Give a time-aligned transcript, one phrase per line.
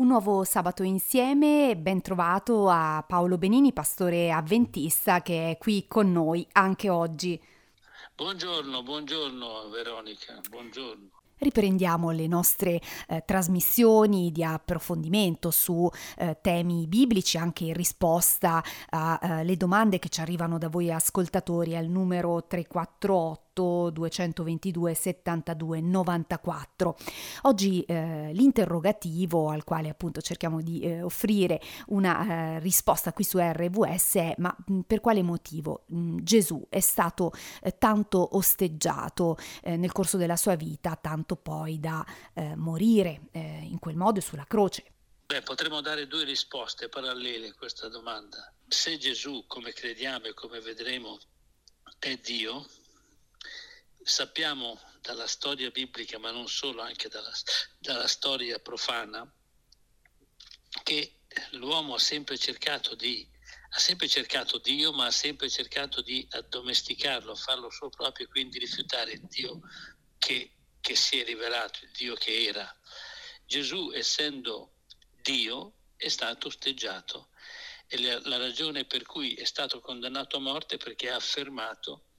[0.00, 6.10] Un nuovo sabato insieme, ben trovato a Paolo Benini, pastore avventista, che è qui con
[6.10, 7.38] noi anche oggi.
[8.16, 11.08] Buongiorno, buongiorno Veronica, buongiorno
[11.40, 15.88] riprendiamo le nostre eh, trasmissioni di approfondimento su
[16.18, 21.76] eh, temi biblici anche in risposta alle eh, domande che ci arrivano da voi ascoltatori
[21.76, 26.96] al numero 348 222 72 94.
[27.42, 33.38] Oggi eh, l'interrogativo al quale appunto cerchiamo di eh, offrire una eh, risposta qui su
[33.38, 39.76] RVS è ma mh, per quale motivo mh, Gesù è stato eh, tanto osteggiato eh,
[39.76, 42.04] nel corso della sua vita, tanto poi da
[42.34, 44.84] eh, morire in quel modo sulla croce?
[45.26, 48.52] Beh, potremmo dare due risposte parallele a questa domanda.
[48.66, 51.18] Se Gesù, come crediamo e come vedremo,
[52.00, 52.66] è Dio,
[54.02, 57.32] sappiamo dalla storia biblica, ma non solo, anche dalla,
[57.78, 59.30] dalla storia profana,
[60.82, 61.20] che
[61.52, 63.28] l'uomo ha sempre cercato di
[63.72, 69.12] ha sempre cercato Dio, ma ha sempre cercato di addomesticarlo, farlo suo proprio, quindi rifiutare
[69.12, 69.60] il Dio
[70.18, 72.68] che, che si è rivelato, il Dio che era.
[73.46, 74.78] Gesù, essendo
[75.22, 77.30] Dio, è stato osteggiato
[77.86, 82.09] e la, la ragione per cui è stato condannato a morte è perché ha affermato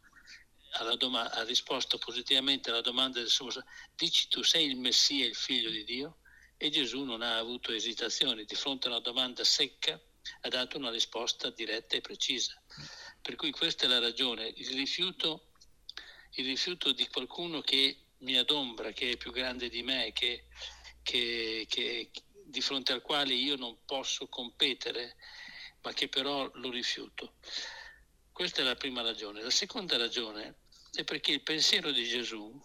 [0.97, 3.52] doma- ha risposto positivamente alla domanda del sommo
[3.95, 6.17] dici tu sei il Messia, il figlio di Dio?
[6.58, 10.00] E Gesù non ha avuto esitazioni, di fronte a una domanda secca
[10.41, 12.61] ha dato una risposta diretta e precisa.
[13.22, 15.52] Per cui questa è la ragione, il rifiuto,
[16.36, 20.45] il rifiuto di qualcuno che mi adombra, che è più grande di me, che,
[21.02, 22.11] che, che,
[22.45, 25.16] di fronte al quale io non posso competere,
[25.81, 27.35] ma che però lo rifiuto.
[28.33, 29.41] Questa è la prima ragione.
[29.41, 30.55] La seconda ragione
[30.93, 32.59] è perché il pensiero di Gesù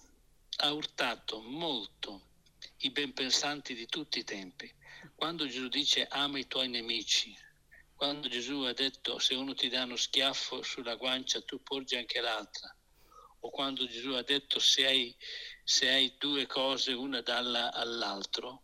[0.59, 2.29] ha urtato molto
[2.79, 4.73] i ben pensanti di tutti i tempi.
[5.15, 7.37] Quando Gesù dice ama i tuoi nemici,
[7.95, 12.21] quando Gesù ha detto se uno ti dà uno schiaffo sulla guancia tu porgi anche
[12.21, 12.75] l'altra,
[13.41, 15.15] o quando Gesù ha detto se hai,
[15.63, 18.63] se hai due cose una dalla all'altro,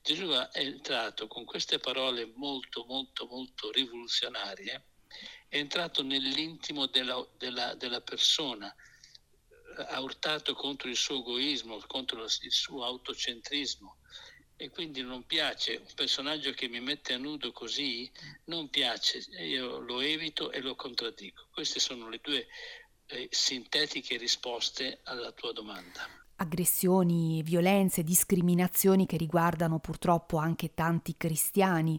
[0.00, 4.84] Gesù è entrato con queste parole molto, molto, molto rivoluzionarie,
[5.48, 8.74] è entrato nell'intimo della, della, della persona,
[9.88, 13.98] ha urtato contro il suo egoismo, contro il suo autocentrismo.
[14.58, 18.10] E quindi non piace un personaggio che mi mette a nudo così,
[18.44, 21.48] non piace, io lo evito e lo contraddico.
[21.52, 22.48] Queste sono le due
[23.06, 31.98] eh, sintetiche risposte alla tua domanda aggressioni, violenze, discriminazioni che riguardano purtroppo anche tanti cristiani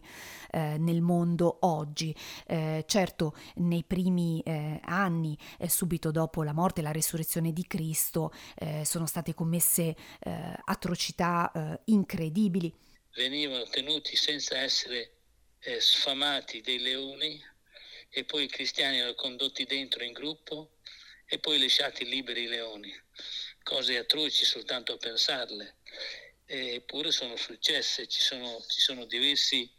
[0.50, 2.14] eh, nel mondo oggi.
[2.46, 7.66] Eh, certo, nei primi eh, anni, eh, subito dopo la morte e la resurrezione di
[7.66, 12.72] Cristo, eh, sono state commesse eh, atrocità incredibili.
[13.14, 15.12] Venivano tenuti senza essere
[15.78, 17.40] sfamati dei leoni
[18.10, 20.78] e poi i cristiani erano condotti dentro in gruppo
[21.26, 22.92] e poi lasciati liberi i leoni
[23.68, 25.76] cose atroci soltanto a pensarle,
[26.46, 29.70] eppure sono successe, ci sono, ci sono diversi,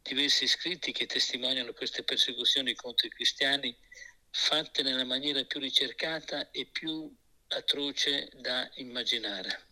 [0.00, 3.76] diversi scritti che testimoniano queste persecuzioni contro i cristiani
[4.30, 7.14] fatte nella maniera più ricercata e più
[7.48, 9.66] atroce da immaginare.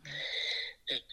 [0.85, 1.05] Eh,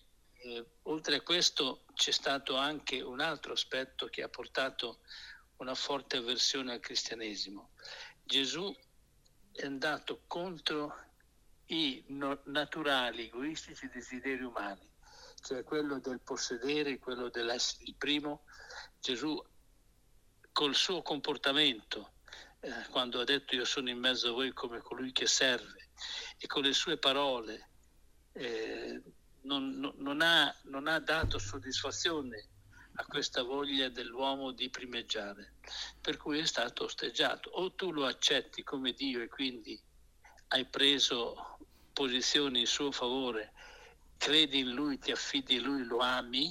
[0.42, 5.00] eh, oltre a questo c'è stato anche un altro aspetto che ha portato
[5.60, 7.72] una forte avversione al cristianesimo.
[8.22, 8.76] Gesù
[9.54, 11.08] è andato contro
[11.72, 14.88] i no- naturali, egoistici desideri umani,
[15.42, 18.44] cioè quello del possedere, quello dell'essere il primo.
[19.00, 19.42] Gesù
[20.52, 22.14] col suo comportamento,
[22.60, 25.90] eh, quando ha detto io sono in mezzo a voi come colui che serve,
[26.38, 27.70] e con le sue parole
[28.34, 29.02] eh,
[29.42, 32.48] non, non, non, ha, non ha dato soddisfazione
[32.96, 35.54] a questa voglia dell'uomo di primeggiare,
[36.02, 37.50] per cui è stato osteggiato.
[37.52, 39.80] O tu lo accetti come Dio e quindi
[40.50, 41.59] hai preso
[42.00, 43.52] posizioni in suo favore,
[44.16, 46.50] credi in lui, ti affidi a lui, lo ami,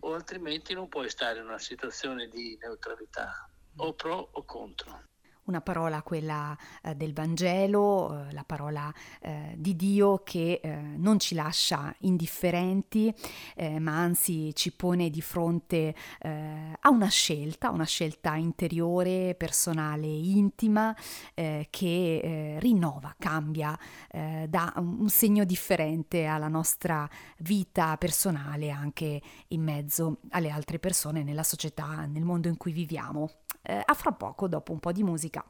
[0.00, 5.08] o altrimenti non puoi stare in una situazione di neutralità, o pro o contro
[5.50, 11.18] una parola quella eh, del Vangelo, eh, la parola eh, di Dio che eh, non
[11.18, 13.12] ci lascia indifferenti,
[13.56, 20.94] eh, ma anzi ci pone di fronte a una scelta, una scelta interiore, personale, intima,
[21.34, 23.76] che rinnova, cambia,
[24.10, 27.08] dà un segno differente alla nostra
[27.38, 33.30] vita personale anche in mezzo alle altre persone nella società, nel mondo in cui viviamo.
[33.62, 35.44] A fra poco dopo un po' di musica.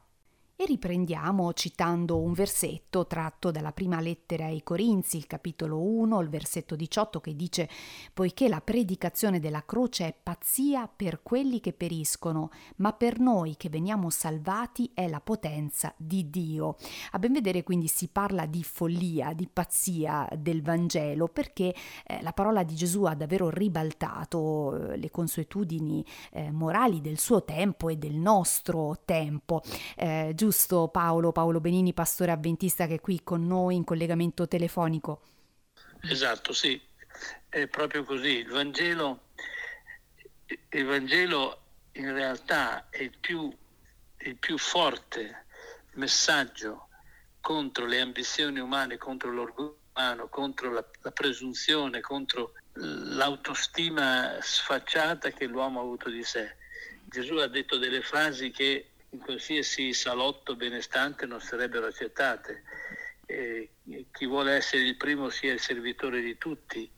[0.61, 6.29] E riprendiamo citando un versetto tratto dalla prima lettera ai Corinzi, il capitolo 1, il
[6.29, 7.67] versetto 18 che dice
[8.13, 13.69] poiché la predicazione della croce è pazzia per quelli che periscono, ma per noi che
[13.69, 16.75] veniamo salvati è la potenza di Dio.
[17.13, 21.73] A ben vedere quindi si parla di follia, di pazzia del Vangelo, perché
[22.05, 27.43] eh, la parola di Gesù ha davvero ribaltato eh, le consuetudini eh, morali del suo
[27.43, 29.63] tempo e del nostro tempo.
[29.95, 35.21] Eh, giusto Paolo, Paolo Benini, pastore avventista che è qui con noi in collegamento telefonico.
[36.01, 36.79] Esatto, sì,
[37.47, 38.39] è proprio così.
[38.39, 39.29] Il Vangelo,
[40.71, 41.61] il Vangelo
[41.93, 43.49] in realtà è il più,
[44.17, 45.45] il più forte
[45.93, 46.89] messaggio
[47.39, 55.45] contro le ambizioni umane, contro l'orgoglio umano, contro la, la presunzione, contro l'autostima sfacciata che
[55.45, 56.57] l'uomo ha avuto di sé.
[57.05, 62.63] Gesù ha detto delle frasi che in qualsiasi salotto benestante non sarebbero accettate.
[63.25, 63.69] Eh,
[64.11, 66.89] chi vuole essere il primo sia il servitore di tutti.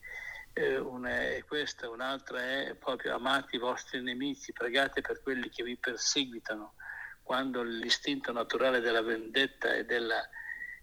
[0.52, 5.64] Eh, una è questa, un'altra è proprio amate i vostri nemici, pregate per quelli che
[5.64, 6.74] vi perseguitano,
[7.22, 10.28] quando l'istinto naturale della vendetta e della,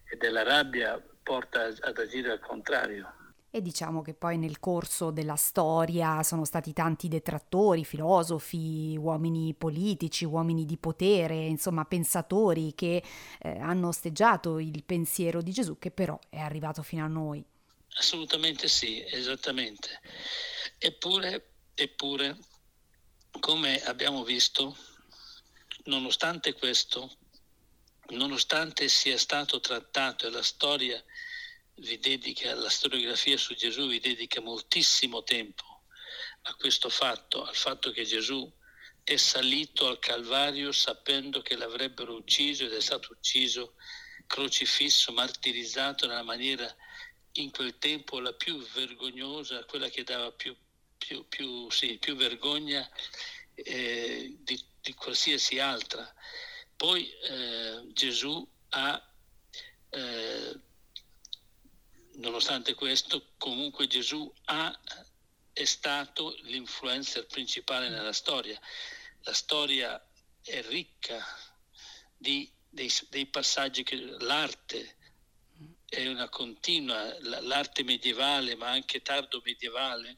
[0.04, 3.21] e della rabbia porta ad agire al contrario.
[3.54, 10.24] E diciamo che poi nel corso della storia sono stati tanti detrattori, filosofi, uomini politici,
[10.24, 13.04] uomini di potere, insomma pensatori che
[13.42, 17.44] eh, hanno osteggiato il pensiero di Gesù che però è arrivato fino a noi.
[17.96, 20.00] Assolutamente sì, esattamente.
[20.78, 22.38] Eppure, eppure
[23.42, 24.78] come abbiamo visto,
[25.86, 27.18] nonostante questo,
[28.12, 31.04] nonostante sia stato trattato e la storia
[31.76, 35.84] vi dedica, la storiografia su Gesù vi dedica moltissimo tempo
[36.44, 38.52] a questo fatto, al fatto che Gesù
[39.04, 43.76] è salito al Calvario sapendo che l'avrebbero ucciso ed è stato ucciso,
[44.28, 46.74] crocifisso, martirizzato nella maniera
[47.34, 50.56] in quel tempo la più vergognosa, quella che dava più,
[50.98, 52.90] più, più, sì, più vergogna
[53.54, 56.14] eh, di, di, qualsiasi altra.
[56.76, 59.14] Poi eh, Gesù ha
[59.90, 60.60] eh,
[62.16, 64.80] nonostante questo, comunque Gesù ha,
[65.54, 68.60] è stato l'influencer principale nella storia.
[69.22, 70.04] La storia
[70.42, 71.24] è ricca
[72.18, 74.98] di, dei, dei, passaggi che l'arte
[75.88, 80.18] è una continua, l'arte medievale, ma anche tardo medievale,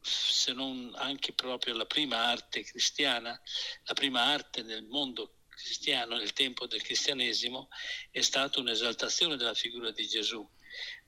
[0.00, 3.38] se non anche proprio la prima arte cristiana,
[3.84, 7.68] la prima arte nel mondo cristiano, nel tempo del cristianesimo,
[8.10, 10.46] è stata un'esaltazione della figura di Gesù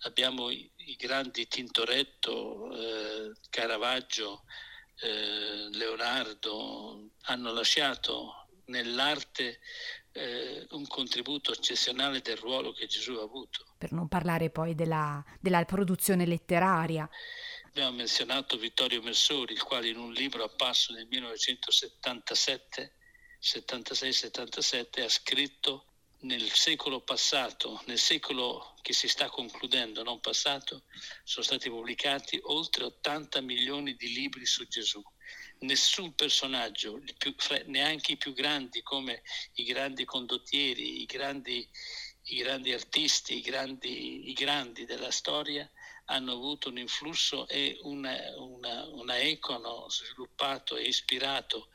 [0.00, 4.44] abbiamo i, i grandi Tintoretto, eh, Caravaggio,
[5.00, 9.60] eh, Leonardo, hanno lasciato nell'arte
[10.12, 13.74] eh, un contributo eccezionale del ruolo che Gesù ha avuto.
[13.78, 17.08] Per non parlare poi della, della produzione letteraria.
[17.66, 22.96] Abbiamo menzionato Vittorio Messori, il quale in un libro apparso nel 1977
[23.40, 30.84] 76-77 ha scritto nel secolo passato, nel secolo che si sta concludendo, non passato,
[31.22, 35.02] sono stati pubblicati oltre 80 milioni di libri su Gesù.
[35.60, 37.00] Nessun personaggio,
[37.66, 39.22] neanche i più grandi come
[39.54, 41.68] i grandi condottieri, i grandi,
[42.24, 45.70] i grandi artisti, i grandi, i grandi, della storia,
[46.06, 51.68] hanno avuto un influsso e una, una, una eco sviluppato e ispirato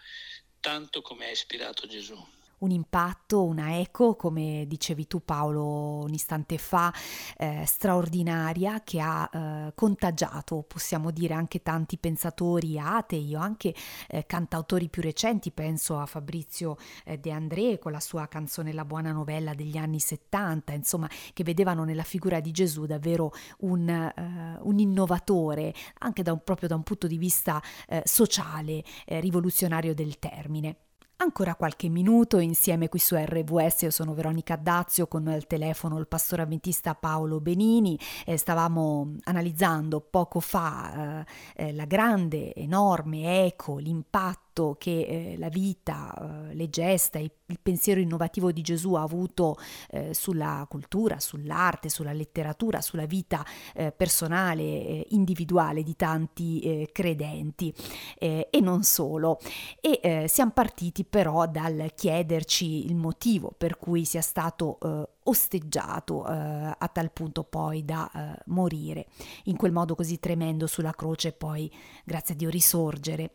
[0.59, 6.57] tanto come ha ispirato Gesù un impatto, una eco, come dicevi tu Paolo un istante
[6.57, 6.93] fa,
[7.37, 13.73] eh, straordinaria che ha eh, contagiato, possiamo dire, anche tanti pensatori atei o anche
[14.07, 18.85] eh, cantautori più recenti, penso a Fabrizio eh, De André con la sua canzone La
[18.85, 24.59] buona novella degli anni 70, insomma, che vedevano nella figura di Gesù davvero un, eh,
[24.61, 30.19] un innovatore, anche da un, proprio da un punto di vista eh, sociale, rivoluzionario del
[30.19, 30.90] termine.
[31.21, 36.07] Ancora qualche minuto insieme qui su RVS, io sono Veronica Dazio con al telefono il
[36.07, 37.95] pastore avventista Paolo Benini.
[38.25, 41.23] E stavamo analizzando poco fa
[41.55, 46.13] eh, eh, la grande, enorme eco, l'impatto impatto che eh, la vita,
[46.49, 49.57] eh, le gesta, il, il, pensiero innovativo di Gesù ha avuto
[49.89, 56.89] eh, sulla cultura, sull'arte, sulla letteratura, sulla vita eh, personale, eh, individuale di tanti eh,
[56.91, 57.73] credenti
[58.17, 59.39] e non solo.
[59.79, 64.77] E siamo partiti però dal chiederci il motivo per cui sia stato
[65.23, 69.07] osteggiato eh, a tal punto poi da eh, morire
[69.45, 71.71] in quel modo così tremendo sulla croce e poi
[72.03, 73.31] grazie a Dio risorgere.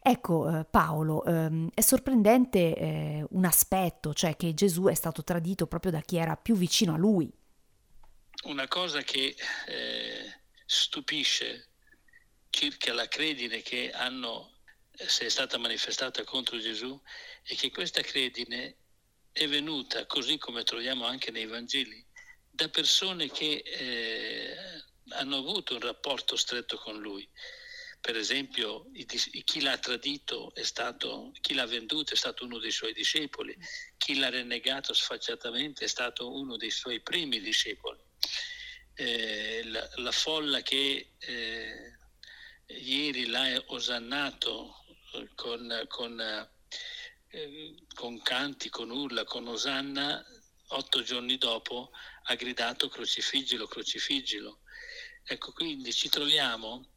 [0.00, 5.22] Ecco, eh, eh, Paolo, ehm, è sorprendente eh, un aspetto, cioè che Gesù è stato
[5.22, 7.30] tradito proprio da chi era più vicino a lui.
[8.44, 11.68] Una cosa che eh, stupisce
[12.50, 14.58] circa la credine che hanno,
[14.96, 17.00] eh, se è stata manifestata contro Gesù,
[17.42, 18.76] è che questa credine
[19.32, 22.04] è venuta, così come troviamo anche nei Vangeli,
[22.50, 24.56] da persone che eh,
[25.08, 27.28] hanno avuto un rapporto stretto con lui.
[28.04, 28.90] Per esempio,
[29.44, 33.56] chi l'ha tradito è stato, chi l'ha venduto è stato uno dei suoi discepoli,
[33.96, 37.98] chi l'ha renegato sfacciatamente è stato uno dei suoi primi discepoli.
[38.92, 41.96] Eh, la, la, folla che eh,
[42.66, 44.84] ieri l'ha osannato
[45.34, 46.20] con, con,
[47.28, 50.22] eh, con canti, con urla, con osanna,
[50.68, 51.90] otto giorni dopo
[52.24, 54.60] ha gridato crocifiggilo, crocifiggilo.
[55.22, 56.92] Ecco, quindi ci troviamo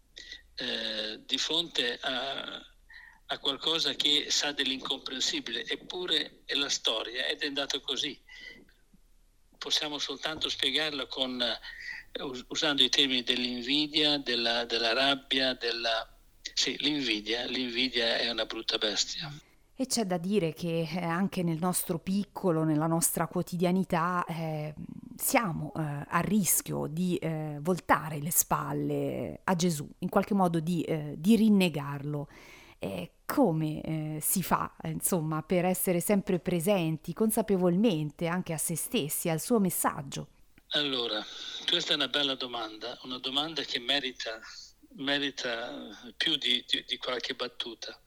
[0.57, 2.59] eh, di fronte a,
[3.27, 8.19] a, qualcosa che sa dell'incomprensibile, eppure è la storia ed è andato così.
[9.57, 11.39] Possiamo soltanto spiegarla con,
[12.21, 16.11] uh, usando i termini dell'invidia, della, della rabbia, della...
[16.53, 19.31] Sì, l'invidia, l'invidia è una brutta bestia.
[19.75, 24.73] E c'è da dire che eh, anche nel nostro piccolo, nella nostra quotidianità, eh,
[25.17, 30.81] siamo eh, a rischio di eh, voltare le spalle a Gesù, in qualche modo di,
[30.83, 32.29] eh, di rinnegarlo.
[33.25, 39.41] come eh, si fa, insomma, per essere sempre presenti consapevolmente anche a se stessi, al
[39.41, 40.27] suo messaggio?
[40.69, 41.23] Allora,
[41.67, 44.39] questa è una bella domanda, una domanda che merita,
[44.95, 45.73] merita
[46.15, 47.99] più di, di, di qualche battuta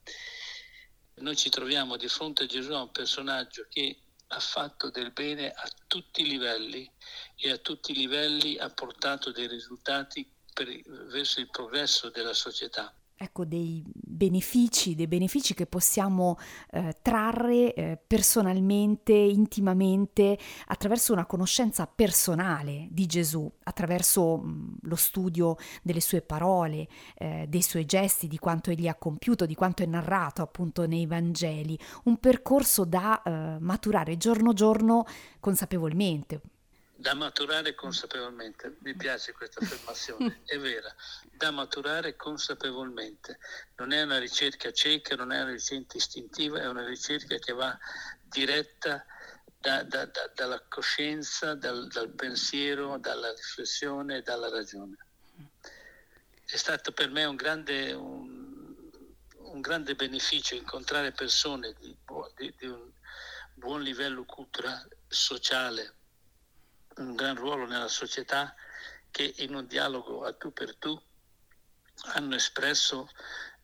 [1.20, 3.98] noi ci troviamo di fronte a Gesù un personaggio che
[4.32, 6.90] ha fatto del bene a tutti i livelli
[7.36, 10.68] e a tutti i livelli ha portato dei risultati per,
[11.08, 16.38] verso il progresso della società ecco, dei benefici, dei benefici che possiamo
[16.70, 24.96] eh, trarre eh, personalmente, intimamente, attraverso una conoscenza personale di Gesù, attraverso mh, mm, lo
[24.96, 29.82] studio delle sue parole, eh, dei suoi gesti, di quanto egli ha compiuto, di quanto
[29.82, 35.04] è narrato appunto nei Vangeli, un percorso da eh, maturare giorno giorno
[35.40, 36.40] consapevolmente
[37.00, 38.76] da maturare consapevolmente.
[38.80, 40.94] Mi piace questa affermazione, è vera,
[41.32, 43.38] da maturare consapevolmente.
[43.76, 47.76] Non è una ricerca cieca, non è una ricerca istintiva, è una ricerca che va
[48.22, 49.04] diretta
[49.58, 54.96] da, da, da, dalla coscienza, dal, dal, pensiero, dalla riflessione, dalla ragione.
[56.44, 58.76] È stato per me un grande, un,
[59.38, 61.96] un grande beneficio incontrare persone di,
[62.36, 62.90] di, di un
[63.54, 65.94] buon livello culturale, sociale,
[67.00, 68.54] un gran ruolo nella società
[69.10, 71.00] che in un dialogo a tu per tu
[72.12, 73.10] hanno espresso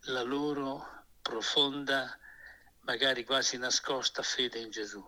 [0.06, 2.18] la loro profonda,
[2.80, 5.02] magari quasi nascosta fede in Gesù.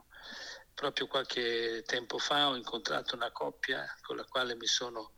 [0.75, 5.12] Proprio qualche tempo fa ho incontrato una coppia con la quale mi sono,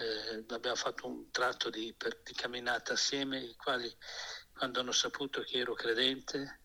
[0.00, 3.94] eh, abbiamo fatto un tratto di, per, di camminata assieme, i quali
[4.52, 6.60] quando hanno saputo che ero credente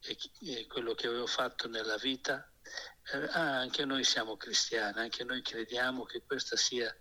[0.00, 2.48] e, e quello che avevo fatto nella vita,
[3.12, 6.94] eh, ah, anche noi siamo cristiani, anche noi crediamo che questa sia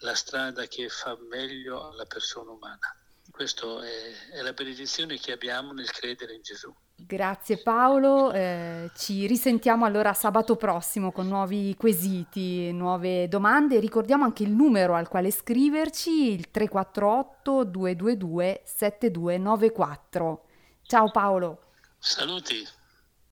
[0.00, 2.94] la strada che fa meglio alla persona umana.
[3.30, 6.74] Questa è, è, la benedizione che abbiamo nel credere in Gesù.
[6.94, 13.80] Grazie Paolo, eh, ci risentiamo allora sabato prossimo con nuovi quesiti, nuove domande.
[13.80, 20.44] Ricordiamo anche il numero al quale scriverci, il 348 222 7294.
[20.82, 21.62] Ciao Paolo.
[21.98, 22.66] Saluti.